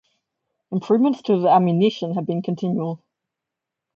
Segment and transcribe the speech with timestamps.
[0.71, 3.03] Improvements to the ammunition have been continual.